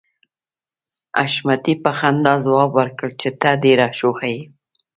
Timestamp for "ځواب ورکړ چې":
2.45-3.29